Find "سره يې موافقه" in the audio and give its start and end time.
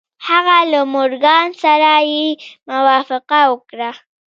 1.63-3.39